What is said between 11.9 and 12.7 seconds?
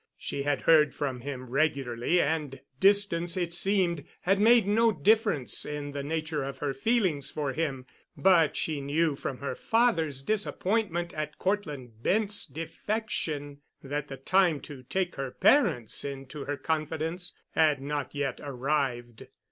Bent's